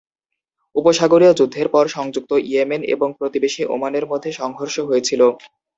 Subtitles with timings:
[0.75, 5.21] উপসাগরীয় যুদ্ধের পর সংযুক্ত ইয়েমেন এবং প্রতিবেশী ওমানের মধ্যে সংঘর্ষ হয়েছিল।